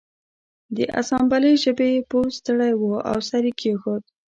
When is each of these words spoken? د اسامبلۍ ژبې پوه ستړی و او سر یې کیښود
د 0.75 0.77
اسامبلۍ 1.01 1.53
ژبې 1.63 1.91
پوه 2.09 2.25
ستړی 2.37 2.71
و 2.79 2.83
او 3.09 3.17
سر 3.29 3.43
یې 3.49 3.53
کیښود 3.59 4.03